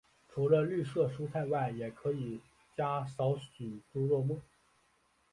[0.27, 2.39] 除了绿色蔬菜以外也可以
[2.75, 4.41] 加少许猪肉末。